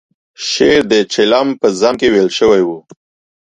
شعر 0.49 0.81
د 0.91 0.93
چلم 1.13 1.47
په 1.61 1.67
ذم 1.79 1.95
کې 1.99 2.07
ویل 2.13 2.29
شوی 2.39 2.61
و. 2.63 2.69